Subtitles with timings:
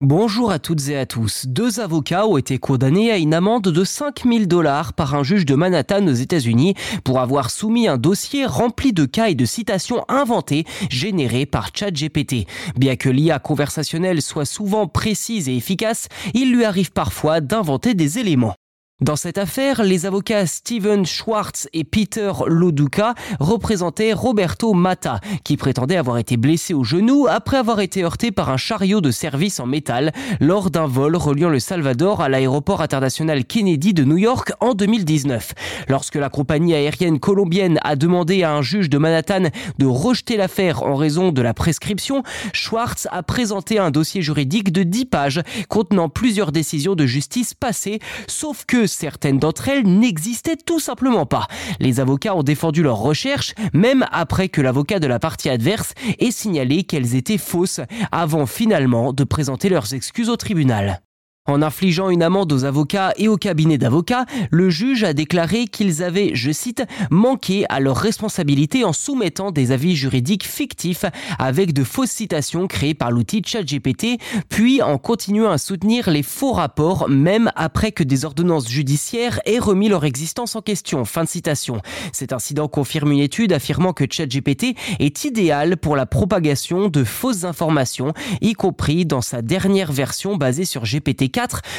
[0.00, 1.48] Bonjour à toutes et à tous.
[1.48, 5.56] Deux avocats ont été condamnés à une amende de 5000 dollars par un juge de
[5.56, 10.66] Manhattan aux États-Unis pour avoir soumis un dossier rempli de cas et de citations inventées
[10.88, 12.46] générées par ChatGPT.
[12.76, 18.20] Bien que l'IA conversationnelle soit souvent précise et efficace, il lui arrive parfois d'inventer des
[18.20, 18.54] éléments.
[19.00, 25.96] Dans cette affaire, les avocats Steven Schwartz et Peter Loduca représentaient Roberto Mata, qui prétendait
[25.96, 29.66] avoir été blessé au genou après avoir été heurté par un chariot de service en
[29.66, 34.74] métal lors d'un vol reliant le Salvador à l'aéroport international Kennedy de New York en
[34.74, 35.54] 2019.
[35.86, 39.44] Lorsque la compagnie aérienne colombienne a demandé à un juge de Manhattan
[39.78, 44.82] de rejeter l'affaire en raison de la prescription, Schwartz a présenté un dossier juridique de
[44.82, 50.80] 10 pages contenant plusieurs décisions de justice passées, sauf que certaines d'entre elles n'existaient tout
[50.80, 51.46] simplement pas.
[51.80, 56.30] Les avocats ont défendu leurs recherches, même après que l'avocat de la partie adverse ait
[56.30, 57.80] signalé qu'elles étaient fausses,
[58.12, 61.00] avant finalement de présenter leurs excuses au tribunal.
[61.48, 66.02] En infligeant une amende aux avocats et au cabinet d'avocats, le juge a déclaré qu'ils
[66.02, 71.06] avaient, je cite, manqué à leurs responsabilités en soumettant des avis juridiques fictifs
[71.38, 76.52] avec de fausses citations créées par l'outil ChatGPT, puis en continuant à soutenir les faux
[76.52, 81.06] rapports même après que des ordonnances judiciaires aient remis leur existence en question.
[81.06, 81.80] Fin de citation.
[82.12, 87.44] Cet incident confirme une étude affirmant que ChatGPT est idéal pour la propagation de fausses
[87.44, 91.37] informations, y compris dans sa dernière version basée sur GPT-4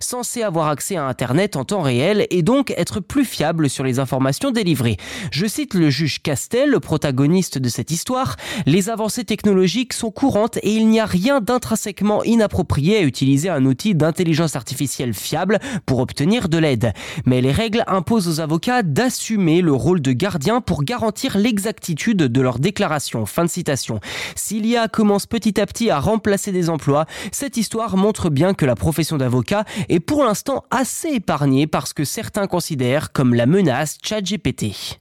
[0.00, 3.98] censé avoir accès à Internet en temps réel et donc être plus fiable sur les
[3.98, 4.96] informations délivrées.
[5.32, 10.58] Je cite le juge Castel, le protagoniste de cette histoire, les avancées technologiques sont courantes
[10.62, 15.98] et il n'y a rien d'intrinsèquement inapproprié à utiliser un outil d'intelligence artificielle fiable pour
[15.98, 16.92] obtenir de l'aide.
[17.26, 22.40] Mais les règles imposent aux avocats d'assumer le rôle de gardien pour garantir l'exactitude de
[22.40, 23.26] leurs déclarations.
[23.26, 24.00] Fin de citation.
[24.36, 28.54] S'il y a commence petit à petit à remplacer des emplois, cette histoire montre bien
[28.54, 29.39] que la profession d'avocat
[29.88, 34.99] est pour l'instant assez épargné parce que certains considèrent comme la menace ChatGPT.